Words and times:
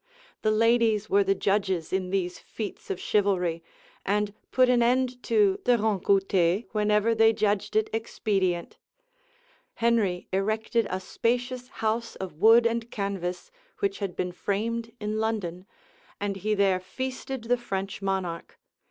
The 0.41 0.49
ladies 0.49 1.11
were 1.11 1.23
the 1.23 1.35
judges 1.35 1.93
in 1.93 2.09
these 2.09 2.39
feats 2.39 2.89
of 2.89 2.99
chivalry, 2.99 3.63
and 4.03 4.33
put 4.51 4.67
an 4.67 4.81
end 4.81 5.21
to 5.25 5.59
the 5.63 5.77
rencounter 5.77 6.63
whenever 6.71 7.13
they 7.13 7.33
judged 7.33 7.75
it 7.75 7.87
expedient. 7.93 8.77
Henry 9.75 10.27
erected 10.33 10.87
a 10.89 10.99
spacious 10.99 11.67
house 11.85 12.15
of 12.15 12.33
wood 12.33 12.65
and 12.65 12.89
canvas, 12.89 13.51
which 13.77 13.99
had 13.99 14.15
been 14.15 14.31
framed 14.31 14.91
in 14.99 15.19
London; 15.19 15.67
and 16.19 16.37
he 16.37 16.55
there 16.55 16.79
feasted 16.79 17.43
the 17.43 17.55
French 17.55 18.01
monarch. 18.01 18.57